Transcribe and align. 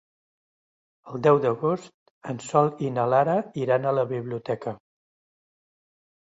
El 1.11 1.21
deu 1.27 1.41
d'agost 1.43 2.33
en 2.33 2.41
Sol 2.47 2.73
i 2.87 2.91
na 2.97 3.05
Lara 3.17 3.37
iran 3.67 3.87
a 3.87 3.95
la 4.01 4.09
biblioteca. 4.17 4.77